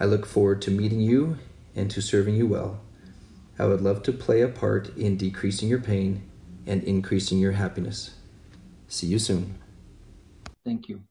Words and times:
I 0.00 0.04
look 0.04 0.26
forward 0.26 0.62
to 0.62 0.70
meeting 0.70 1.00
you 1.00 1.38
and 1.74 1.90
to 1.90 2.00
serving 2.00 2.36
you 2.36 2.46
well. 2.46 2.80
I 3.58 3.66
would 3.66 3.80
love 3.80 4.02
to 4.04 4.12
play 4.12 4.42
a 4.42 4.48
part 4.48 4.96
in 4.96 5.16
decreasing 5.16 5.68
your 5.68 5.80
pain 5.80 6.22
and 6.66 6.84
increasing 6.84 7.38
your 7.38 7.52
happiness. 7.52 8.14
See 8.86 9.08
you 9.08 9.18
soon. 9.18 9.58
Thank 10.64 10.88
you. 10.88 11.02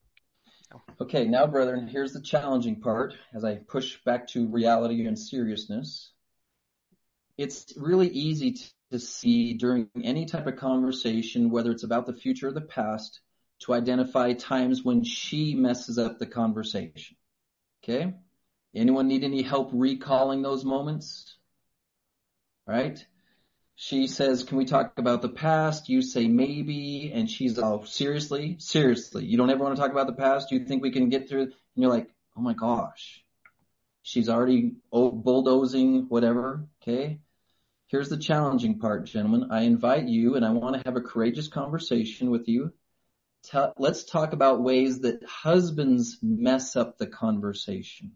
Okay, 1.01 1.25
now, 1.25 1.45
brethren, 1.45 1.87
here's 1.87 2.13
the 2.13 2.21
challenging 2.21 2.79
part 2.79 3.13
as 3.33 3.43
I 3.43 3.55
push 3.55 3.97
back 4.05 4.27
to 4.29 4.47
reality 4.47 5.05
and 5.05 5.17
seriousness. 5.17 6.11
It's 7.37 7.73
really 7.77 8.07
easy 8.07 8.55
to 8.91 8.99
see 8.99 9.53
during 9.53 9.89
any 10.03 10.25
type 10.25 10.47
of 10.47 10.55
conversation, 10.55 11.49
whether 11.49 11.71
it's 11.71 11.83
about 11.83 12.05
the 12.05 12.13
future 12.13 12.47
or 12.47 12.51
the 12.51 12.61
past, 12.61 13.19
to 13.59 13.73
identify 13.73 14.33
times 14.33 14.83
when 14.83 15.03
she 15.03 15.53
messes 15.53 15.97
up 15.97 16.19
the 16.19 16.25
conversation. 16.25 17.17
Okay? 17.83 18.13
Anyone 18.77 19.07
need 19.07 19.23
any 19.23 19.41
help 19.41 19.69
recalling 19.73 20.41
those 20.41 20.63
moments? 20.63 21.35
Right? 22.65 23.03
She 23.75 24.07
says, 24.07 24.43
can 24.43 24.57
we 24.57 24.65
talk 24.65 24.93
about 24.97 25.21
the 25.21 25.29
past? 25.29 25.87
You 25.87 26.01
say 26.01 26.27
maybe, 26.27 27.11
and 27.13 27.29
she's 27.29 27.59
all, 27.59 27.85
seriously? 27.85 28.55
Seriously. 28.59 29.25
You 29.25 29.37
don't 29.37 29.51
ever 29.51 29.63
want 29.63 29.75
to 29.75 29.81
talk 29.81 29.91
about 29.91 30.07
the 30.07 30.13
past? 30.13 30.51
You 30.51 30.65
think 30.65 30.81
we 30.81 30.91
can 30.91 31.09
get 31.09 31.29
through? 31.29 31.43
And 31.43 31.53
you're 31.75 31.91
like, 31.91 32.09
oh 32.35 32.41
my 32.41 32.53
gosh. 32.53 33.23
She's 34.01 34.29
already 34.29 34.77
bulldozing, 34.91 36.07
whatever. 36.09 36.67
Okay. 36.81 37.19
Here's 37.87 38.09
the 38.09 38.17
challenging 38.17 38.79
part, 38.79 39.05
gentlemen. 39.05 39.49
I 39.51 39.61
invite 39.61 40.07
you 40.07 40.35
and 40.35 40.45
I 40.45 40.49
want 40.51 40.75
to 40.75 40.81
have 40.85 40.97
a 40.97 41.01
courageous 41.01 41.47
conversation 41.47 42.31
with 42.31 42.47
you. 42.47 42.73
let's 43.77 44.03
talk 44.03 44.33
about 44.33 44.61
ways 44.61 45.01
that 45.01 45.23
husbands 45.23 46.17
mess 46.21 46.75
up 46.75 46.97
the 46.97 47.07
conversation. 47.07 48.13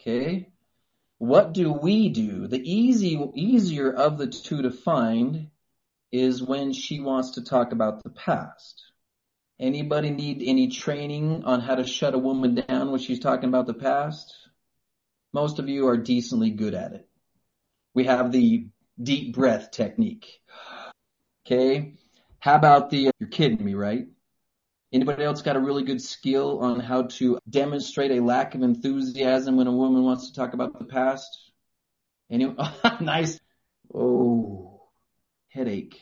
Okay. 0.00 0.48
What 1.18 1.52
do 1.52 1.72
we 1.72 2.08
do? 2.08 2.46
The 2.46 2.58
easy, 2.58 3.22
easier 3.34 3.92
of 3.92 4.16
the 4.16 4.26
two 4.26 4.62
to 4.62 4.70
find 4.70 5.48
is 6.10 6.42
when 6.42 6.72
she 6.72 7.00
wants 7.00 7.32
to 7.32 7.44
talk 7.44 7.72
about 7.72 8.02
the 8.02 8.10
past. 8.10 8.82
Anybody 9.58 10.08
need 10.08 10.42
any 10.42 10.68
training 10.68 11.44
on 11.44 11.60
how 11.60 11.74
to 11.74 11.86
shut 11.86 12.14
a 12.14 12.18
woman 12.18 12.54
down 12.54 12.90
when 12.90 13.00
she's 13.00 13.20
talking 13.20 13.50
about 13.50 13.66
the 13.66 13.74
past? 13.74 14.34
Most 15.34 15.58
of 15.58 15.68
you 15.68 15.88
are 15.88 15.98
decently 15.98 16.50
good 16.50 16.72
at 16.72 16.92
it. 16.92 17.06
We 17.92 18.04
have 18.04 18.32
the 18.32 18.68
deep 19.00 19.34
breath 19.34 19.70
technique. 19.70 20.40
Okay. 21.44 21.96
How 22.38 22.54
about 22.54 22.88
the, 22.88 23.10
you're 23.18 23.28
kidding 23.28 23.62
me, 23.62 23.74
right? 23.74 24.06
Anybody 24.92 25.22
else 25.22 25.42
got 25.42 25.56
a 25.56 25.60
really 25.60 25.84
good 25.84 26.02
skill 26.02 26.60
on 26.60 26.80
how 26.80 27.02
to 27.02 27.38
demonstrate 27.48 28.10
a 28.10 28.22
lack 28.22 28.54
of 28.54 28.62
enthusiasm 28.62 29.56
when 29.56 29.68
a 29.68 29.72
woman 29.72 30.02
wants 30.02 30.28
to 30.28 30.34
talk 30.34 30.52
about 30.52 30.78
the 30.78 30.84
past? 30.84 31.52
Anyone? 32.28 32.56
nice. 33.00 33.38
Oh, 33.94 34.88
headache. 35.48 36.00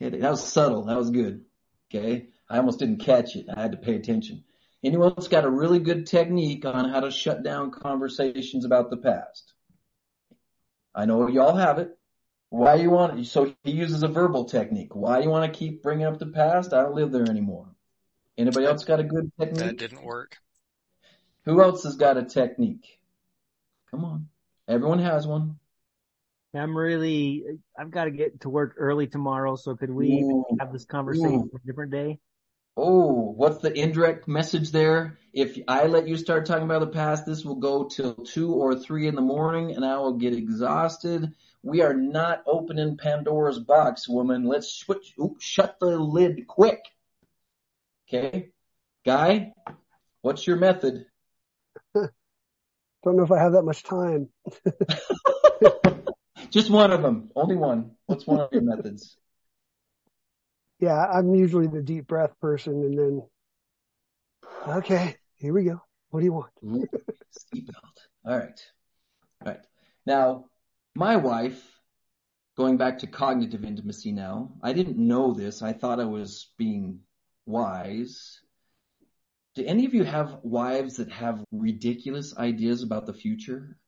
Headache. 0.00 0.22
That 0.22 0.30
was 0.30 0.46
subtle. 0.46 0.84
That 0.84 0.96
was 0.96 1.10
good. 1.10 1.44
Okay. 1.90 2.28
I 2.48 2.58
almost 2.58 2.78
didn't 2.78 3.04
catch 3.04 3.36
it. 3.36 3.46
I 3.54 3.60
had 3.60 3.72
to 3.72 3.78
pay 3.78 3.94
attention. 3.94 4.44
Anyone 4.82 5.14
else 5.16 5.28
got 5.28 5.44
a 5.44 5.50
really 5.50 5.78
good 5.78 6.06
technique 6.06 6.64
on 6.64 6.88
how 6.88 7.00
to 7.00 7.10
shut 7.10 7.42
down 7.42 7.72
conversations 7.72 8.64
about 8.64 8.88
the 8.88 8.96
past? 8.96 9.52
I 10.94 11.04
know 11.04 11.28
y'all 11.28 11.56
have 11.56 11.78
it. 11.78 11.90
Why 12.56 12.78
do 12.78 12.82
you 12.82 12.90
want, 12.90 13.26
so 13.26 13.54
he 13.64 13.72
uses 13.72 14.02
a 14.02 14.08
verbal 14.08 14.46
technique. 14.46 14.96
Why 14.96 15.18
do 15.18 15.24
you 15.24 15.30
want 15.30 15.52
to 15.52 15.58
keep 15.58 15.82
bringing 15.82 16.06
up 16.06 16.18
the 16.18 16.26
past? 16.26 16.72
I 16.72 16.82
don't 16.82 16.94
live 16.94 17.12
there 17.12 17.28
anymore. 17.28 17.66
Anybody 18.38 18.64
else 18.64 18.82
got 18.82 18.98
a 18.98 19.04
good 19.04 19.30
technique? 19.38 19.58
That 19.58 19.76
didn't 19.76 20.02
work. 20.02 20.38
Who 21.44 21.62
else 21.62 21.82
has 21.82 21.96
got 21.96 22.16
a 22.16 22.24
technique? 22.24 22.98
Come 23.90 24.06
on. 24.06 24.28
Everyone 24.66 25.00
has 25.00 25.26
one. 25.26 25.58
I'm 26.54 26.74
really, 26.74 27.44
I've 27.78 27.90
got 27.90 28.04
to 28.04 28.10
get 28.10 28.40
to 28.40 28.48
work 28.48 28.76
early 28.78 29.06
tomorrow. 29.06 29.56
So 29.56 29.76
could 29.76 29.90
we 29.90 30.22
Ooh. 30.22 30.46
have 30.58 30.72
this 30.72 30.86
conversation 30.86 31.50
for 31.52 31.60
a 31.62 31.66
different 31.66 31.92
day? 31.92 32.20
Oh, 32.74 33.32
what's 33.36 33.58
the 33.58 33.72
indirect 33.72 34.28
message 34.28 34.70
there? 34.70 35.18
If 35.34 35.58
I 35.68 35.86
let 35.86 36.08
you 36.08 36.16
start 36.16 36.46
talking 36.46 36.64
about 36.64 36.80
the 36.80 36.86
past, 36.86 37.26
this 37.26 37.44
will 37.44 37.56
go 37.56 37.84
till 37.84 38.14
two 38.14 38.52
or 38.52 38.74
three 38.74 39.06
in 39.06 39.14
the 39.14 39.20
morning 39.20 39.74
and 39.74 39.84
I 39.84 39.98
will 39.98 40.14
get 40.14 40.32
exhausted. 40.32 41.34
We 41.66 41.82
are 41.82 41.94
not 41.94 42.44
opening 42.46 42.96
Pandora's 42.96 43.58
box, 43.58 44.08
woman. 44.08 44.44
Let's 44.44 44.72
switch, 44.72 45.14
oops, 45.20 45.44
shut 45.44 45.78
the 45.80 45.98
lid 45.98 46.46
quick. 46.46 46.78
Okay. 48.08 48.50
Guy, 49.04 49.52
what's 50.22 50.46
your 50.46 50.58
method? 50.58 51.06
Don't 51.92 52.12
know 53.04 53.24
if 53.24 53.32
I 53.32 53.40
have 53.40 53.54
that 53.54 53.64
much 53.64 53.82
time. 53.82 54.28
Just 56.50 56.70
one 56.70 56.92
of 56.92 57.02
them. 57.02 57.32
Only 57.34 57.56
one. 57.56 57.96
What's 58.06 58.28
one 58.28 58.38
of 58.38 58.52
your 58.52 58.62
methods? 58.62 59.16
Yeah, 60.78 61.04
I'm 61.04 61.34
usually 61.34 61.66
the 61.66 61.82
deep 61.82 62.06
breath 62.06 62.38
person 62.40 62.74
and 62.74 62.96
then, 62.96 63.22
okay, 64.68 65.16
here 65.34 65.52
we 65.52 65.64
go. 65.64 65.82
What 66.10 66.20
do 66.20 66.26
you 66.26 66.32
want? 66.32 66.52
Seatbelt. 66.62 67.74
All 68.24 68.38
right. 68.38 68.60
All 69.44 69.52
right. 69.52 69.60
Now, 70.06 70.44
my 70.96 71.16
wife, 71.16 71.62
going 72.56 72.76
back 72.76 72.98
to 72.98 73.06
cognitive 73.06 73.64
intimacy 73.64 74.12
now, 74.12 74.52
I 74.62 74.72
didn't 74.72 74.98
know 74.98 75.34
this. 75.34 75.62
I 75.62 75.72
thought 75.72 76.00
I 76.00 76.06
was 76.06 76.48
being 76.56 77.00
wise. 77.44 78.40
Do 79.54 79.64
any 79.64 79.84
of 79.86 79.94
you 79.94 80.04
have 80.04 80.40
wives 80.42 80.96
that 80.96 81.10
have 81.10 81.44
ridiculous 81.52 82.36
ideas 82.36 82.82
about 82.82 83.06
the 83.06 83.14
future? 83.14 83.78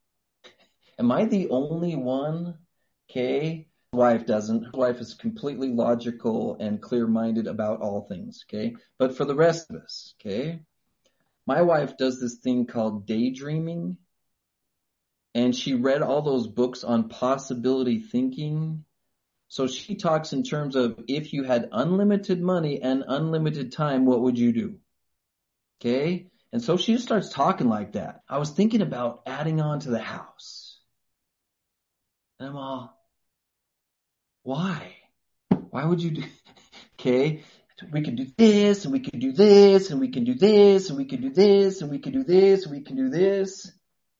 Am 0.98 1.10
I 1.10 1.24
the 1.24 1.48
only 1.50 1.96
one? 1.96 2.58
Okay. 3.10 3.68
Wife 3.92 4.26
doesn't. 4.26 4.74
Wife 4.76 5.00
is 5.00 5.14
completely 5.14 5.68
logical 5.68 6.56
and 6.60 6.82
clear 6.82 7.06
minded 7.06 7.46
about 7.46 7.80
all 7.80 8.02
things. 8.02 8.44
Okay. 8.48 8.76
But 8.98 9.16
for 9.16 9.24
the 9.24 9.34
rest 9.34 9.70
of 9.70 9.76
us, 9.76 10.14
okay. 10.20 10.60
My 11.46 11.62
wife 11.62 11.96
does 11.96 12.20
this 12.20 12.36
thing 12.36 12.66
called 12.66 13.06
daydreaming 13.06 13.96
and 15.34 15.54
she 15.54 15.74
read 15.74 16.02
all 16.02 16.22
those 16.22 16.46
books 16.46 16.84
on 16.84 17.08
possibility 17.08 18.00
thinking. 18.00 18.84
So 19.48 19.66
she 19.66 19.94
talks 19.94 20.32
in 20.32 20.42
terms 20.42 20.76
of 20.76 20.98
if 21.08 21.32
you 21.32 21.44
had 21.44 21.68
unlimited 21.72 22.40
money 22.40 22.82
and 22.82 23.04
unlimited 23.06 23.72
time, 23.72 24.04
what 24.04 24.20
would 24.20 24.38
you 24.38 24.52
do? 24.52 24.78
Okay. 25.80 26.30
And 26.52 26.62
so 26.62 26.76
she 26.76 26.94
just 26.94 27.04
starts 27.04 27.30
talking 27.30 27.68
like 27.68 27.92
that. 27.92 28.22
I 28.28 28.38
was 28.38 28.50
thinking 28.50 28.82
about 28.82 29.22
adding 29.26 29.60
on 29.60 29.80
to 29.80 29.90
the 29.90 30.00
house. 30.00 30.78
And 32.40 32.48
I'm 32.48 32.56
all, 32.56 32.98
why? 34.42 34.96
Why 35.70 35.84
would 35.84 36.02
you 36.02 36.10
do, 36.10 36.22
okay. 37.00 37.42
We 37.92 38.02
can 38.02 38.16
do 38.16 38.26
this 38.36 38.84
and 38.84 38.92
we 38.92 39.00
can 39.00 39.20
do 39.20 39.32
this 39.32 39.90
and 39.90 40.00
we 40.00 40.08
can 40.08 40.24
do 40.24 40.34
this 40.34 40.88
and 40.88 40.98
we 40.98 41.04
can 41.04 41.20
do 41.20 41.30
this 41.30 41.80
and 41.80 41.90
we 41.90 41.98
can 42.00 42.12
do 42.12 42.24
this 42.24 42.64
and 42.64 42.72
we 42.74 42.80
can 42.82 42.96
do 42.96 43.08
this. 43.08 43.70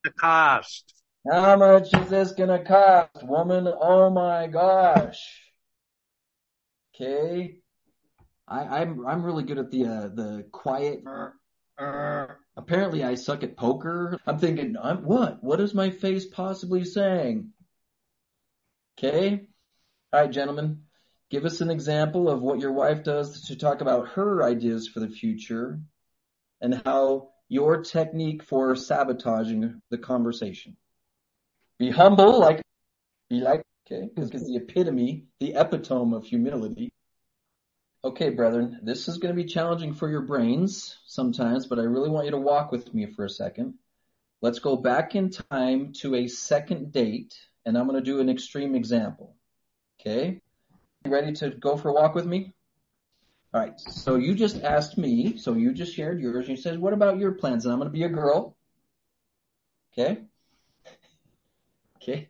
The 0.05 0.11
cost. 0.11 0.98
How 1.27 1.57
much 1.57 1.93
is 1.95 2.09
this 2.09 2.33
gonna 2.33 2.65
cost, 2.65 3.23
woman? 3.23 3.69
Oh 3.69 4.11
my 4.11 4.47
gosh. 4.47 5.19
Okay. 6.95 7.57
I, 8.47 8.81
I'm 8.81 9.07
I'm 9.07 9.23
really 9.23 9.45
good 9.45 9.59
at 9.59 9.71
the 9.71 9.85
uh, 9.85 10.09
the 10.09 10.47
quiet. 10.53 11.01
Apparently, 12.57 13.05
I 13.05 13.15
suck 13.15 13.45
at 13.45 13.57
poker. 13.57 14.19
I'm 14.27 14.39
thinking, 14.39 14.77
I'm 14.83 15.05
what? 15.05 15.43
What 15.43 15.61
is 15.61 15.75
my 15.75 15.91
face 15.91 16.27
possibly 16.27 16.85
saying? 16.85 17.51
Okay? 18.99 19.47
Alright, 20.13 20.33
gentlemen. 20.33 20.83
Give 21.31 21.45
us 21.45 21.61
an 21.61 21.71
example 21.71 22.29
of 22.29 22.43
what 22.43 22.59
your 22.59 22.73
wife 22.73 23.05
does 23.05 23.47
to 23.49 23.57
talk 23.57 23.81
about 23.81 24.09
her 24.09 24.43
ideas 24.43 24.89
for 24.89 25.01
the 25.01 25.09
future 25.09 25.79
and 26.61 26.83
how 26.85 27.29
your 27.49 27.83
technique 27.83 28.43
for 28.43 28.75
sabotaging 28.75 29.81
the 29.91 29.99
conversation. 29.99 30.77
Be 31.79 31.91
humble, 31.91 32.41
like, 32.41 32.61
be 33.31 33.41
like, 33.41 33.63
okay, 33.87 34.09
because 34.15 34.31
the 34.31 34.57
epitome, 34.57 35.27
the 35.39 35.55
epitome 35.55 36.15
of 36.15 36.25
humility. 36.25 36.93
Okay, 38.05 38.31
brethren, 38.31 38.81
this 38.83 39.09
is 39.09 39.19
going 39.19 39.35
to 39.35 39.43
be 39.43 39.49
challenging 39.49 39.95
for 39.95 40.09
your 40.09 40.23
brains 40.23 40.99
sometimes, 41.07 41.67
but 41.67 41.79
I 41.79 41.83
really 41.83 42.11
want 42.11 42.27
you 42.27 42.31
to 42.33 42.39
walk 42.39 42.73
with 42.73 42.93
me 42.95 43.07
for 43.07 43.25
a 43.25 43.31
second. 43.31 43.75
Let's 44.41 44.61
go 44.61 44.77
back 44.77 45.17
in 45.17 45.31
time 45.31 45.93
to 46.01 46.15
a 46.15 46.29
second 46.29 46.93
date, 46.93 47.35
and 47.67 47.77
I'm 47.77 47.89
going 47.89 48.03
to 48.03 48.05
do 48.05 48.21
an 48.21 48.29
extreme 48.29 48.75
example. 48.75 49.37
Okay? 50.01 50.41
You 51.05 51.11
ready 51.11 51.33
to 51.33 51.51
go 51.51 51.77
for 51.77 51.89
a 51.89 51.93
walk 51.93 52.15
with 52.15 52.27
me? 52.27 52.53
All 53.53 53.61
right. 53.61 53.79
So 53.81 54.17
you 54.17 54.35
just 54.35 54.63
asked 54.63 54.99
me, 54.99 55.39
so 55.39 55.55
you 55.55 55.73
just 55.73 55.95
shared 55.95 56.21
yours, 56.21 56.49
and 56.49 56.57
you 56.57 56.63
said, 56.63 56.79
what 56.79 56.93
about 56.93 57.19
your 57.19 57.33
plans? 57.33 57.65
And 57.65 57.73
I'm 57.73 57.79
going 57.79 57.91
to 57.91 57.97
be 57.97 58.05
a 58.05 58.09
girl. 58.09 58.57
Okay? 59.93 60.23
Okay. 62.03 62.29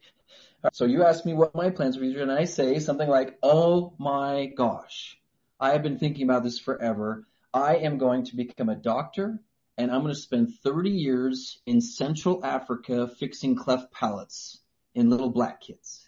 Right, 0.62 0.74
so 0.74 0.84
you 0.84 1.04
ask 1.04 1.24
me 1.24 1.34
what 1.34 1.54
my 1.54 1.70
plans 1.70 1.98
were, 1.98 2.04
and 2.04 2.32
I 2.32 2.44
say 2.44 2.78
something 2.80 3.08
like, 3.08 3.38
oh 3.42 3.94
my 3.98 4.46
gosh, 4.46 5.18
I 5.60 5.70
have 5.70 5.82
been 5.82 5.98
thinking 5.98 6.24
about 6.24 6.42
this 6.42 6.58
forever. 6.58 7.26
I 7.52 7.76
am 7.76 7.98
going 7.98 8.24
to 8.26 8.36
become 8.36 8.68
a 8.68 8.74
doctor 8.74 9.40
and 9.78 9.92
I'm 9.92 10.02
going 10.02 10.14
to 10.14 10.20
spend 10.20 10.54
30 10.64 10.90
years 10.90 11.60
in 11.64 11.80
Central 11.80 12.44
Africa 12.44 13.08
fixing 13.08 13.54
cleft 13.54 13.92
palates 13.92 14.60
in 14.94 15.08
little 15.08 15.30
black 15.30 15.60
kids. 15.60 16.06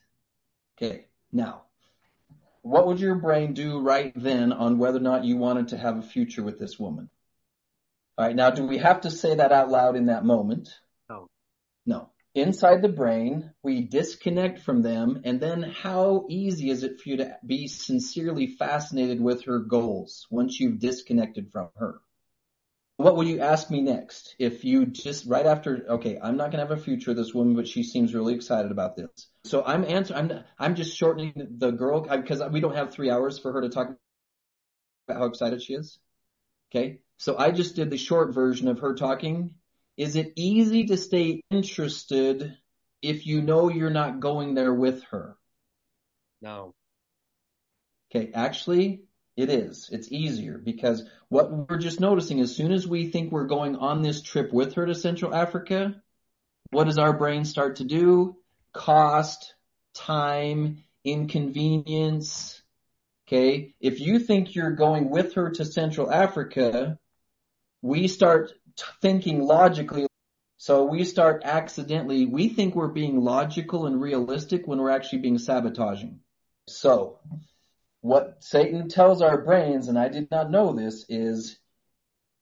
Okay. 0.77 1.07
Now, 1.33 1.63
what 2.63 2.89
would 2.89 2.99
your 2.99 3.15
brain 3.15 3.55
do 3.55 3.79
right 3.79 4.13
then 4.17 4.53
on 4.53 4.79
whether 4.79 4.99
or 4.99 5.03
not 5.03 5.25
you 5.25 5.37
wanted 5.37 5.69
to 5.69 5.79
have 5.79 5.97
a 5.97 6.03
future 6.03 6.43
with 6.43 6.59
this 6.59 6.79
woman? 6.79 7.09
All 8.19 8.27
right. 8.27 8.35
Now, 8.35 8.51
do 8.51 8.65
we 8.65 8.79
have 8.79 9.03
to 9.03 9.11
say 9.11 9.37
that 9.37 9.53
out 9.53 9.71
loud 9.71 9.95
in 9.95 10.07
that 10.07 10.25
moment? 10.25 10.69
No. 11.09 11.29
No. 11.87 12.11
Inside 12.35 12.81
the 12.81 12.89
brain, 12.89 13.51
we 13.63 13.83
disconnect 13.83 14.61
from 14.61 14.83
them. 14.83 15.23
And 15.25 15.41
then 15.41 15.63
how 15.63 16.27
easy 16.29 16.71
is 16.71 16.85
it 16.85 17.01
for 17.01 17.09
you 17.09 17.17
to 17.19 17.37
be 17.45 17.67
sincerely 17.67 18.47
fascinated 18.47 19.21
with 19.21 19.45
her 19.45 19.59
goals 19.59 20.27
once 20.31 20.61
you've 20.61 20.79
disconnected 20.79 21.51
from 21.51 21.71
her? 21.77 22.01
What 22.99 23.17
would 23.17 23.27
you 23.27 23.41
ask 23.41 23.71
me 23.71 23.81
next? 23.81 24.37
If 24.39 24.65
you 24.65 24.87
just 24.87 25.27
right 25.27 25.47
after, 25.47 25.87
okay, 25.89 26.21
I'm 26.23 26.37
not 26.37 26.53
going 26.53 26.63
to 26.65 26.69
have 26.69 26.79
a 26.79 26.83
future 26.83 27.11
with 27.11 27.17
this 27.17 27.35
woman, 27.35 27.57
but 27.57 27.67
she 27.67 27.83
seems 27.83 28.15
really 28.15 28.35
excited 28.35 28.71
about 28.71 28.95
this. 28.95 29.09
So 29.45 29.65
I'm 29.65 29.85
answering, 29.85 30.31
I'm, 30.31 30.45
I'm 30.59 30.75
just 30.75 30.97
shortening 30.97 31.33
the 31.57 31.71
girl 31.71 32.03
because 32.03 32.43
we 32.53 32.61
don't 32.61 32.77
have 32.77 32.93
three 32.93 33.11
hours 33.11 33.39
for 33.39 33.53
her 33.55 33.63
to 33.63 33.71
talk 33.71 33.97
about 35.09 35.19
how 35.19 35.27
excited 35.27 35.63
she 35.63 35.73
is. 35.75 35.99
Okay. 36.71 37.01
So 37.17 37.37
I 37.37 37.51
just 37.51 37.75
did 37.75 37.91
the 37.91 37.97
short 37.97 38.35
version 38.35 38.69
of 38.69 38.81
her 38.81 38.95
talking. 38.95 39.55
Is 40.01 40.17
it 40.17 40.33
easy 40.35 40.87
to 40.87 40.97
stay 40.97 41.43
interested 41.51 42.57
if 43.03 43.27
you 43.27 43.43
know 43.43 43.69
you're 43.69 43.91
not 43.91 44.19
going 44.19 44.55
there 44.55 44.73
with 44.73 45.03
her? 45.11 45.37
No. 46.41 46.75
Okay. 48.09 48.31
Actually, 48.33 49.03
it 49.37 49.51
is. 49.51 49.91
It's 49.93 50.11
easier 50.11 50.57
because 50.57 51.07
what 51.29 51.53
we're 51.53 51.77
just 51.77 52.01
noticing 52.01 52.41
as 52.41 52.57
soon 52.57 52.73
as 52.73 52.89
we 52.89 53.11
think 53.11 53.31
we're 53.31 53.45
going 53.45 53.77
on 53.77 54.01
this 54.01 54.23
trip 54.23 54.55
with 54.55 54.73
her 54.77 54.87
to 54.87 54.95
Central 54.95 55.35
Africa, 55.35 56.01
what 56.71 56.85
does 56.85 56.97
our 56.97 57.13
brain 57.13 57.45
start 57.45 57.77
to 57.77 57.85
do? 57.85 58.39
Cost, 58.73 59.55
time, 59.93 60.83
inconvenience. 61.05 62.63
Okay. 63.29 63.75
If 63.81 64.01
you 64.01 64.19
think 64.19 64.55
you're 64.55 64.71
going 64.71 65.11
with 65.11 65.35
her 65.35 65.51
to 65.51 65.65
Central 65.67 66.11
Africa, 66.11 66.99
we 67.83 68.09
start 68.09 68.53
thinking 69.01 69.43
logically. 69.43 70.07
So 70.57 70.85
we 70.85 71.05
start 71.05 71.43
accidentally, 71.45 72.27
we 72.27 72.49
think 72.49 72.75
we're 72.75 72.89
being 72.89 73.21
logical 73.21 73.87
and 73.87 74.01
realistic 74.01 74.67
when 74.67 74.79
we're 74.79 74.91
actually 74.91 75.21
being 75.21 75.39
sabotaging. 75.39 76.21
So 76.69 77.19
what 78.01 78.39
Satan 78.41 78.89
tells 78.89 79.23
our 79.23 79.43
brains, 79.43 79.89
and 79.89 79.99
I 79.99 80.09
did 80.09 80.31
not 80.31 80.51
know 80.51 80.73
this, 80.73 81.07
is 81.09 81.59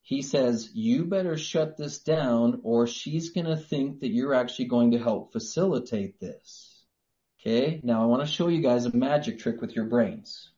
he 0.03 0.23
says, 0.23 0.71
you 0.73 1.05
better 1.05 1.37
shut 1.37 1.77
this 1.77 1.99
down 1.99 2.61
or 2.65 2.87
she's 2.87 3.31
going 3.31 3.47
to 3.47 3.57
think 3.57 4.01
that 4.01 4.09
you're 4.09 4.35
actually 4.35 4.65
going 4.65 4.93
to 4.93 4.99
help 4.99 5.33
facilitate 5.33 6.19
this. 6.19 6.85
Okay. 7.41 7.81
Now 7.85 8.03
I 8.03 8.07
want 8.07 8.27
to 8.27 8.33
show 8.33 8.49
you 8.49 8.63
guys 8.63 8.85
a 8.85 8.97
magic 8.97 9.39
trick 9.39 9.61
with 9.61 9.77
your 9.77 9.85
brains. 9.85 10.51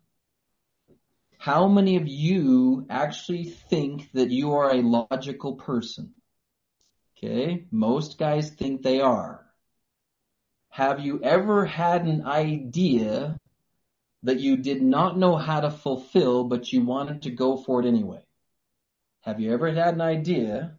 How 1.40 1.68
many 1.68 1.96
of 1.96 2.06
you 2.06 2.84
actually 2.90 3.44
think 3.44 4.12
that 4.12 4.30
you 4.30 4.56
are 4.56 4.74
a 4.74 4.82
logical 4.82 5.54
person? 5.54 6.12
Okay. 7.16 7.64
Most 7.70 8.18
guys 8.18 8.50
think 8.50 8.82
they 8.82 9.00
are. 9.00 9.46
Have 10.68 11.00
you 11.00 11.18
ever 11.22 11.64
had 11.64 12.04
an 12.04 12.26
idea 12.26 13.40
that 14.22 14.40
you 14.40 14.58
did 14.58 14.82
not 14.82 15.16
know 15.16 15.36
how 15.36 15.60
to 15.60 15.70
fulfill, 15.70 16.44
but 16.44 16.74
you 16.74 16.84
wanted 16.84 17.22
to 17.22 17.30
go 17.30 17.56
for 17.56 17.80
it 17.80 17.86
anyway? 17.86 18.22
Have 19.22 19.40
you 19.40 19.54
ever 19.54 19.72
had 19.72 19.94
an 19.94 20.02
idea? 20.02 20.76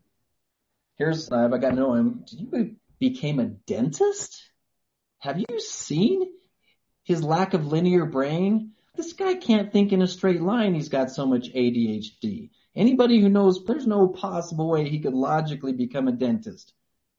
Here's, 1.00 1.32
I've 1.32 1.50
got 1.50 1.72
to 1.72 1.76
know 1.76 1.96
him. 1.96 2.08
Um, 2.08 2.24
did 2.28 2.40
you 2.40 2.76
became 3.00 3.40
a 3.40 3.46
dentist? 3.46 4.40
Have 5.18 5.40
you 5.40 5.60
seen 5.60 6.22
his 7.02 7.24
lack 7.24 7.56
of 7.56 7.66
linear 7.66 8.06
brain? 8.06 8.74
This 9.02 9.14
guy 9.14 9.34
can't 9.34 9.74
think 9.74 9.94
in 9.94 10.04
a 10.04 10.08
straight 10.08 10.44
line. 10.44 10.76
He's 10.76 10.90
got 10.90 11.10
so 11.10 11.26
much 11.26 11.52
ADHD. 11.52 12.52
Anybody 12.76 13.20
who 13.20 13.30
knows 13.30 13.66
there's 13.66 13.88
no 13.88 14.08
possible 14.08 14.70
way 14.70 14.88
he 14.88 15.00
could 15.00 15.16
logically 15.16 15.74
become 15.74 16.08
a 16.08 16.12
dentist. 16.12 16.72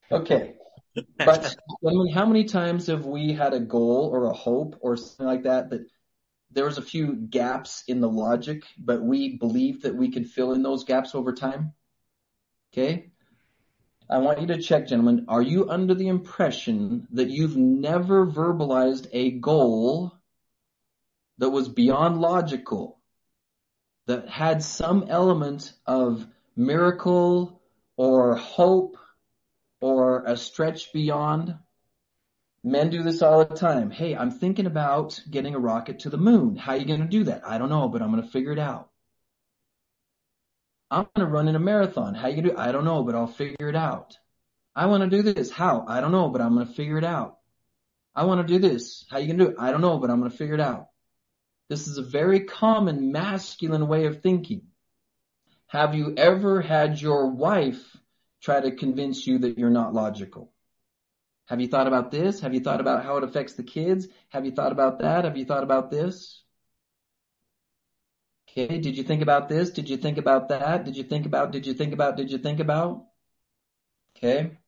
Okay. 0.09 0.55
But 1.19 1.57
how 2.15 2.25
many 2.25 2.45
times 2.45 2.87
have 2.87 3.05
we 3.05 3.33
had 3.33 3.53
a 3.53 3.59
goal 3.59 4.11
or 4.13 4.27
a 4.27 4.33
hope 4.33 4.77
or 4.81 4.97
something 4.97 5.27
like 5.27 5.43
that 5.43 5.71
that 5.71 5.89
there 6.53 6.67
was 6.67 6.79
a 6.79 6.83
few 6.83 7.17
gaps 7.17 7.83
in 7.89 8.01
the 8.01 8.09
logic, 8.09 8.63
but 8.79 9.03
we 9.03 9.37
believed 9.37 9.83
that 9.83 9.97
we 9.97 10.13
could 10.13 10.31
fill 10.31 10.53
in 10.53 10.63
those 10.63 10.85
gaps 10.85 11.17
over 11.17 11.33
time. 11.33 11.73
Okay. 12.73 13.11
I 14.09 14.19
want 14.19 14.41
you 14.41 14.47
to 14.47 14.63
check, 14.63 14.87
gentlemen. 14.87 15.25
Are 15.27 15.43
you 15.43 15.69
under 15.69 15.95
the 15.95 16.07
impression 16.07 17.09
that 17.11 17.29
you've 17.29 17.57
never 17.57 18.25
verbalized 18.25 19.09
a 19.13 19.33
goal 19.33 20.17
that 21.43 21.51
was 21.51 21.69
beyond 21.69 22.21
logical, 22.21 23.01
that 24.07 24.29
had 24.29 24.63
some 24.63 25.07
element 25.09 25.73
of 25.85 26.25
miracle 26.55 27.61
or 27.97 28.37
hope 28.37 28.97
or 29.81 30.23
a 30.25 30.37
stretch 30.37 30.93
beyond? 30.93 31.57
Men 32.63 32.91
do 32.91 33.03
this 33.03 33.23
all 33.23 33.45
the 33.45 33.57
time. 33.57 33.91
Hey, 33.91 34.15
I'm 34.15 34.31
thinking 34.31 34.67
about 34.67 35.21
getting 35.29 35.57
a 35.57 35.59
rocket 35.59 35.99
to 36.01 36.11
the 36.11 36.17
moon. 36.17 36.55
How 36.55 36.75
are 36.75 36.79
you 36.79 36.85
going 36.85 37.01
to 37.01 37.09
do 37.09 37.25
that? 37.25 37.43
I 37.45 37.59
don't 37.59 37.71
know, 37.71 37.89
but 37.89 38.03
I'm 38.03 38.13
going 38.13 38.23
to 38.23 38.31
figure 38.31 38.53
it 38.53 38.61
out. 38.61 38.89
I'm 40.93 41.09
going 41.13 41.27
to 41.27 41.33
run 41.33 41.49
in 41.49 41.57
a 41.57 41.59
marathon. 41.59 42.15
How 42.15 42.27
are 42.27 42.31
you 42.31 42.37
going 42.37 42.45
to 42.45 42.51
do 42.51 42.57
it? 42.57 42.61
I 42.61 42.71
don't 42.71 42.85
know, 42.85 43.03
but 43.03 43.17
I'll 43.17 43.27
figure 43.27 43.69
it 43.69 43.75
out. 43.75 44.17
I 44.77 44.87
want 44.87 45.03
to 45.03 45.11
do 45.11 45.25
this. 45.25 45.51
How? 45.51 45.85
I 45.89 46.01
don't 46.01 46.13
know, 46.13 46.29
but 46.29 46.41
I'm 46.41 46.55
going 46.55 46.69
to 46.69 46.73
figure 46.73 46.99
it 46.99 47.05
out. 47.05 47.39
I 48.15 48.27
want 48.27 48.47
to 48.47 48.55
do 48.55 48.61
this. 48.61 49.05
How 49.11 49.17
are 49.17 49.21
you 49.21 49.27
going 49.27 49.39
to 49.41 49.45
do? 49.47 49.57
I 49.59 49.73
don't 49.73 49.81
know, 49.81 49.99
but 49.99 50.09
I'm 50.09 50.21
going 50.21 50.31
to 50.31 50.37
figure 50.37 50.55
it 50.55 50.61
out. 50.61 50.87
This 51.73 51.89
is 51.89 51.97
a 51.97 52.03
very 52.03 52.41
common 52.41 53.13
masculine 53.13 53.89
way 53.89 54.05
of 54.05 54.21
thinking. 54.21 54.61
Have 55.69 55.95
you 55.95 56.13
ever 56.19 56.61
had 56.61 57.01
your 57.01 57.31
wife 57.31 57.97
try 58.43 58.61
to 58.61 58.73
convince 58.73 59.27
you 59.27 59.39
that 59.39 59.57
you're 59.57 59.71
not 59.71 59.95
logical? 59.95 60.53
Have 61.47 61.63
you 61.63 61.69
thought 61.69 61.87
about 61.87 62.11
this? 62.11 62.41
Have 62.41 62.53
you 62.53 62.61
thought 62.61 62.83
about 62.83 63.03
how 63.07 63.17
it 63.17 63.25
affects 63.25 63.55
the 63.55 63.63
kids? 63.63 64.07
Have 64.29 64.45
you 64.45 64.51
thought 64.51 64.73
about 64.73 64.99
that? 64.99 65.25
Have 65.25 65.39
you 65.39 65.47
thought 65.47 65.63
about 65.63 65.91
this? 65.91 66.43
Okay, 68.51 68.79
did 68.79 68.99
you 68.99 69.03
think 69.03 69.23
about 69.23 69.49
this? 69.49 69.71
Did 69.71 69.89
you 69.89 69.97
think 69.97 70.19
about 70.19 70.51
that? 70.51 70.85
Did 70.85 70.99
you 70.99 71.05
think 71.05 71.25
about, 71.25 71.53
did 71.53 71.67
you 71.67 71.73
think 71.73 71.95
about, 71.95 72.19
did 72.19 72.31
you 72.31 72.37
think 72.37 72.61
about? 72.61 73.07
Okay. 74.15 74.59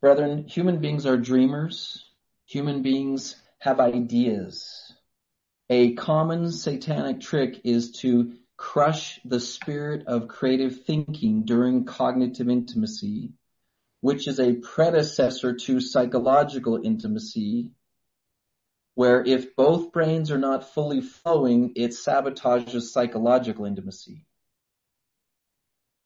Brethren, 0.00 0.46
human 0.46 0.78
beings 0.78 1.04
are 1.04 1.16
dreamers. 1.16 2.04
Human 2.46 2.82
beings 2.82 3.34
have 3.58 3.80
ideas. 3.80 4.94
A 5.70 5.94
common 5.94 6.50
satanic 6.50 7.20
trick 7.20 7.60
is 7.64 7.92
to 8.00 8.34
crush 8.56 9.20
the 9.24 9.40
spirit 9.40 10.06
of 10.06 10.28
creative 10.28 10.84
thinking 10.84 11.44
during 11.44 11.84
cognitive 11.84 12.48
intimacy 12.48 13.32
which 14.00 14.28
is 14.28 14.38
a 14.38 14.54
predecessor 14.54 15.54
to 15.54 15.80
psychological 15.80 16.80
intimacy, 16.82 17.70
where 18.94 19.24
if 19.24 19.56
both 19.56 19.92
brains 19.92 20.30
are 20.30 20.38
not 20.38 20.72
fully 20.72 21.00
flowing, 21.00 21.72
it 21.76 21.90
sabotages 21.90 22.90
psychological 22.92 23.64
intimacy. 23.64 24.24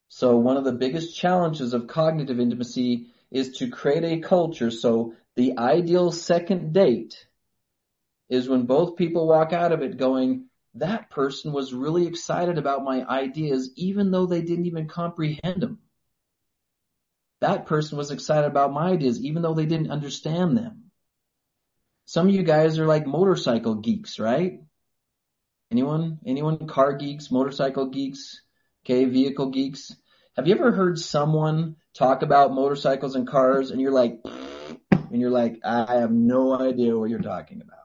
So 0.08 0.36
one 0.36 0.56
of 0.56 0.64
the 0.64 0.72
biggest 0.72 1.16
challenges 1.16 1.72
of 1.72 1.86
cognitive 1.86 2.38
intimacy 2.38 3.06
is 3.30 3.58
to 3.58 3.70
create 3.70 4.04
a 4.04 4.20
culture 4.20 4.70
so 4.70 5.14
the 5.36 5.56
ideal 5.56 6.12
second 6.12 6.74
date 6.74 7.26
is 8.32 8.48
when 8.48 8.64
both 8.64 8.96
people 8.96 9.28
walk 9.28 9.52
out 9.52 9.72
of 9.72 9.82
it 9.82 9.98
going, 9.98 10.46
that 10.76 11.10
person 11.10 11.52
was 11.52 11.74
really 11.74 12.06
excited 12.06 12.56
about 12.56 12.82
my 12.82 13.04
ideas, 13.04 13.70
even 13.76 14.10
though 14.10 14.24
they 14.24 14.40
didn't 14.40 14.64
even 14.64 14.88
comprehend 14.88 15.60
them. 15.60 15.80
That 17.42 17.66
person 17.66 17.98
was 17.98 18.10
excited 18.10 18.46
about 18.46 18.72
my 18.72 18.88
ideas, 18.92 19.20
even 19.20 19.42
though 19.42 19.52
they 19.52 19.66
didn't 19.66 19.90
understand 19.90 20.56
them. 20.56 20.84
Some 22.06 22.28
of 22.28 22.34
you 22.34 22.42
guys 22.42 22.78
are 22.78 22.86
like 22.86 23.06
motorcycle 23.06 23.74
geeks, 23.74 24.18
right? 24.18 24.60
Anyone? 25.70 26.18
Anyone? 26.24 26.66
Car 26.66 26.94
geeks, 26.94 27.30
motorcycle 27.30 27.90
geeks, 27.90 28.40
okay, 28.86 29.04
vehicle 29.04 29.50
geeks. 29.50 29.94
Have 30.36 30.48
you 30.48 30.54
ever 30.54 30.72
heard 30.72 30.98
someone 30.98 31.76
talk 31.92 32.22
about 32.22 32.54
motorcycles 32.54 33.14
and 33.14 33.28
cars 33.28 33.72
and 33.72 33.78
you're 33.78 33.92
like, 33.92 34.20
and 34.90 35.20
you're 35.20 35.30
like, 35.30 35.60
I 35.62 35.98
have 35.98 36.10
no 36.10 36.58
idea 36.58 36.96
what 36.96 37.10
you're 37.10 37.18
talking 37.18 37.60
about. 37.60 37.81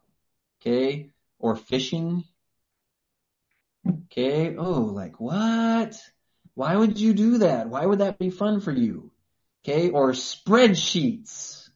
Okay. 0.67 1.11
Or 1.39 1.55
fishing. 1.55 2.25
Okay. 3.87 4.55
Oh, 4.57 4.81
like 4.81 5.19
what? 5.19 5.95
Why 6.55 6.75
would 6.75 6.99
you 6.99 7.13
do 7.13 7.37
that? 7.39 7.69
Why 7.69 7.85
would 7.85 7.99
that 7.99 8.19
be 8.19 8.31
fun 8.31 8.59
for 8.59 8.71
you? 8.71 9.11
Okay. 9.63 9.89
Or 9.91 10.11
spreadsheets. 10.11 11.69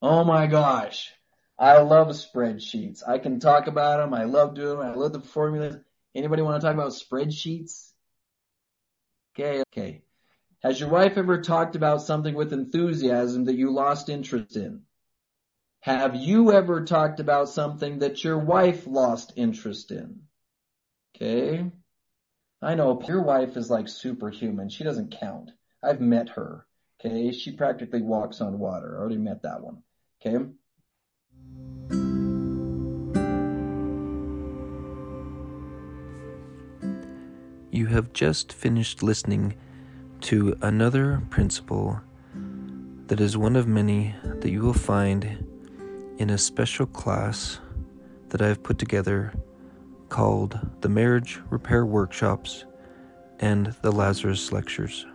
Oh 0.00 0.24
my 0.24 0.46
gosh. 0.46 1.12
I 1.58 1.82
love 1.82 2.08
spreadsheets. 2.08 3.02
I 3.06 3.18
can 3.18 3.38
talk 3.38 3.66
about 3.66 3.98
them. 3.98 4.14
I 4.14 4.24
love 4.24 4.54
doing 4.54 4.78
them. 4.78 4.86
I 4.86 4.94
love 4.94 5.12
the 5.12 5.20
formulas. 5.20 5.76
Anybody 6.14 6.40
want 6.40 6.58
to 6.58 6.66
talk 6.66 6.74
about 6.74 6.92
spreadsheets? 6.92 7.92
Okay. 9.34 9.62
Okay. 9.72 10.02
Has 10.62 10.80
your 10.80 10.88
wife 10.88 11.18
ever 11.18 11.42
talked 11.42 11.76
about 11.76 12.00
something 12.00 12.34
with 12.34 12.54
enthusiasm 12.54 13.44
that 13.44 13.56
you 13.56 13.72
lost 13.72 14.08
interest 14.08 14.56
in? 14.56 14.84
Have 15.82 16.14
you 16.14 16.52
ever 16.52 16.84
talked 16.84 17.20
about 17.20 17.48
something 17.48 18.00
that 18.00 18.22
your 18.22 18.38
wife 18.38 18.86
lost 18.86 19.32
interest 19.36 19.90
in? 19.90 20.20
Okay. 21.16 21.70
I 22.60 22.74
know 22.74 23.00
your 23.08 23.22
wife 23.22 23.56
is 23.56 23.70
like 23.70 23.88
superhuman. 23.88 24.68
She 24.68 24.84
doesn't 24.84 25.18
count. 25.18 25.52
I've 25.82 26.02
met 26.02 26.28
her. 26.30 26.66
Okay. 27.00 27.32
She 27.32 27.52
practically 27.52 28.02
walks 28.02 28.42
on 28.42 28.58
water. 28.58 28.94
I 28.94 29.00
already 29.00 29.16
met 29.16 29.40
that 29.40 29.62
one. 29.62 29.78
Okay. 30.20 30.44
You 37.70 37.86
have 37.86 38.12
just 38.12 38.52
finished 38.52 39.02
listening 39.02 39.54
to 40.22 40.58
another 40.60 41.22
principle 41.30 42.02
that 43.06 43.18
is 43.18 43.38
one 43.38 43.56
of 43.56 43.66
many 43.66 44.14
that 44.40 44.50
you 44.50 44.60
will 44.60 44.74
find 44.74 45.46
in 46.20 46.28
a 46.28 46.36
special 46.36 46.84
class 46.84 47.60
that 48.28 48.42
I 48.42 48.48
have 48.48 48.62
put 48.62 48.78
together 48.78 49.32
called 50.10 50.60
the 50.82 50.88
Marriage 50.90 51.40
Repair 51.48 51.86
Workshops 51.86 52.66
and 53.38 53.74
the 53.80 53.90
Lazarus 53.90 54.52
Lectures. 54.52 55.06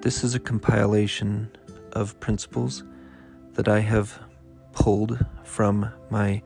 This 0.00 0.24
is 0.24 0.34
a 0.34 0.40
compilation 0.40 1.54
of 1.92 2.18
principles 2.20 2.84
that 3.52 3.68
I 3.68 3.80
have 3.80 4.18
pulled 4.72 5.22
from 5.42 5.92
my 6.08 6.42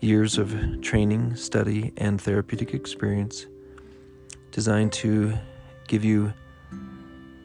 years 0.00 0.36
of 0.36 0.82
training, 0.82 1.36
study, 1.36 1.92
and 1.96 2.20
therapeutic 2.20 2.74
experience 2.74 3.46
designed 4.50 4.92
to 4.94 5.32
give 5.86 6.04
you 6.04 6.32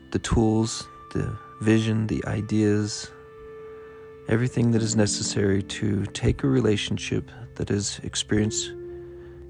the 0.10 0.18
tools, 0.18 0.88
the 1.13 1.38
vision, 1.62 2.08
the 2.08 2.25
ideas, 2.25 3.12
everything 4.27 4.72
that 4.72 4.82
is 4.82 4.96
necessary 4.96 5.62
to 5.62 6.06
take 6.08 6.44
a 6.44 6.48
relationship 6.48 7.30
that 7.56 7.70
has 7.70 8.00
experienced 8.03 8.72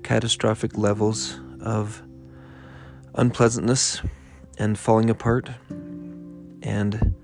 catastrophic 0.03 0.77
levels 0.77 1.39
of 1.61 2.01
unpleasantness 3.15 4.01
and 4.57 4.77
falling 4.77 5.09
apart 5.09 5.49
and 6.61 7.15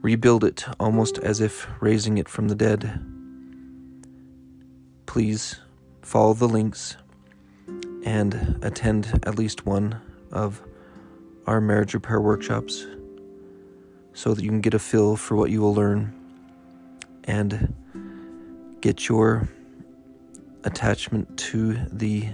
rebuild 0.00 0.44
it 0.44 0.64
almost 0.78 1.18
as 1.18 1.40
if 1.40 1.66
raising 1.80 2.18
it 2.18 2.28
from 2.28 2.48
the 2.48 2.54
dead. 2.54 3.04
Please 5.06 5.60
follow 6.02 6.34
the 6.34 6.48
links 6.48 6.96
and 8.04 8.58
attend 8.62 9.20
at 9.24 9.36
least 9.36 9.66
one 9.66 10.00
of 10.30 10.62
our 11.46 11.60
marriage 11.60 11.94
repair 11.94 12.20
workshops 12.20 12.86
so 14.12 14.32
that 14.32 14.42
you 14.42 14.48
can 14.48 14.60
get 14.60 14.74
a 14.74 14.78
feel 14.78 15.16
for 15.16 15.36
what 15.36 15.50
you 15.50 15.60
will 15.60 15.74
learn 15.74 16.25
and 17.26 17.74
get 18.80 19.08
your 19.08 19.48
attachment 20.64 21.36
to 21.38 21.74
the 21.92 22.28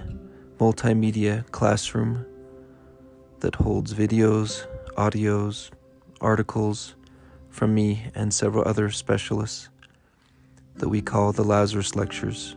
multimedia 0.58 1.48
classroom 1.50 2.24
that 3.40 3.54
holds 3.54 3.92
videos, 3.92 4.66
audios, 4.96 5.70
articles 6.20 6.94
from 7.50 7.74
me 7.74 8.06
and 8.14 8.32
several 8.32 8.66
other 8.66 8.90
specialists 8.90 9.68
that 10.76 10.88
we 10.88 11.02
call 11.02 11.32
the 11.32 11.44
Lazarus 11.44 11.94
Lectures, 11.94 12.56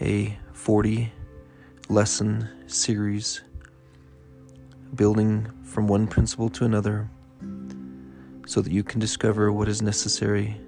a 0.00 0.36
40 0.52 1.12
lesson 1.88 2.48
series 2.66 3.42
building 4.94 5.50
from 5.64 5.88
one 5.88 6.06
principle 6.06 6.48
to 6.48 6.64
another 6.64 7.08
so 8.46 8.60
that 8.60 8.72
you 8.72 8.84
can 8.84 9.00
discover 9.00 9.50
what 9.50 9.68
is 9.68 9.82
necessary 9.82 10.60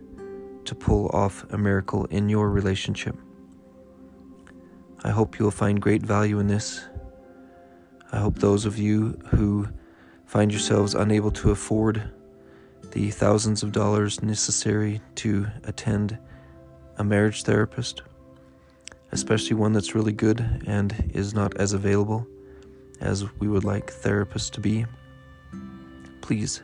to 0.67 0.75
pull 0.75 1.09
off 1.09 1.45
a 1.51 1.59
miracle 1.59 2.05
in 2.07 2.29
your 2.29 2.51
relationship. 2.51 3.17
I 5.05 5.11
hope 5.11 5.39
you 5.39 5.45
will 5.45 5.53
find 5.53 5.81
great 5.81 6.03
value 6.03 6.39
in 6.39 6.49
this. 6.49 6.85
I 8.13 8.19
hope 8.19 8.39
those 8.39 8.65
of 8.65 8.79
you 8.79 9.19
who 9.29 9.69
find 10.27 10.51
yourselves 10.51 10.95
unable 10.95 11.31
to 11.33 11.51
afford 11.51 12.11
the 12.93 13.11
thousands 13.11 13.63
of 13.63 13.73
dollars 13.73 14.23
necessary 14.23 15.01
to 15.17 15.47
attend 15.65 16.19
a 16.99 17.05
marriage 17.05 17.43
therapist, 17.43 18.03
especially 19.13 19.55
one 19.55 19.73
that's 19.73 19.95
really 19.95 20.13
good 20.13 20.65
and 20.67 21.11
is 21.15 21.35
not 21.35 21.57
as 21.57 21.73
available 21.73 22.27
as 23.01 23.25
we 23.39 23.49
would 23.49 23.65
like 23.65 23.93
therapists 23.93 24.51
to 24.51 24.61
be, 24.61 24.87
please, 26.23 26.63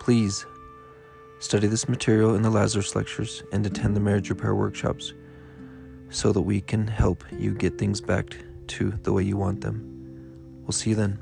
please 0.00 0.44
study 1.38 1.66
this 1.66 1.88
material 1.88 2.34
in 2.34 2.42
the 2.42 2.50
Lazarus 2.50 2.94
lectures 2.94 3.42
and 3.52 3.66
attend 3.66 3.94
the 3.94 4.00
marriage 4.00 4.30
repair 4.30 4.54
workshops 4.54 5.12
so 6.10 6.32
that 6.32 6.42
we 6.42 6.60
can 6.60 6.86
help 6.86 7.24
you 7.32 7.54
get 7.54 7.78
things 7.78 8.00
back 8.00 8.36
to 8.68 8.92
the 9.02 9.12
way 9.12 9.22
you 9.22 9.36
want 9.36 9.60
them. 9.60 9.90
We'll 10.62 10.72
see 10.72 10.90
you 10.90 10.96
then. 10.96 11.18